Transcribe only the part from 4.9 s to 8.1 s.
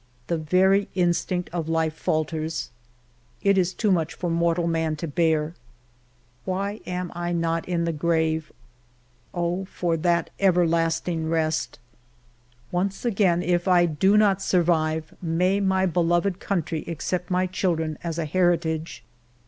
to bear. Why am I not in the